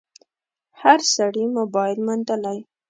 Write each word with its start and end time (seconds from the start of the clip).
هر 0.81 0.99
سړي 1.15 1.45
موبایل 1.57 1.97
موندلی 2.07 2.59